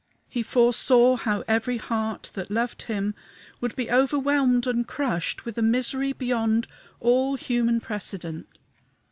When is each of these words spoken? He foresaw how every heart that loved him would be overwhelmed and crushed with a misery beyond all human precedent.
He 0.27 0.41
foresaw 0.41 1.15
how 1.15 1.43
every 1.47 1.77
heart 1.77 2.31
that 2.33 2.49
loved 2.49 2.81
him 2.81 3.13
would 3.59 3.75
be 3.75 3.91
overwhelmed 3.91 4.65
and 4.65 4.87
crushed 4.87 5.45
with 5.45 5.59
a 5.59 5.61
misery 5.61 6.11
beyond 6.11 6.65
all 6.99 7.35
human 7.35 7.79
precedent. 7.79 8.47